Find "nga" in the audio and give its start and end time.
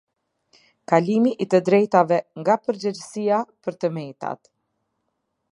2.43-2.57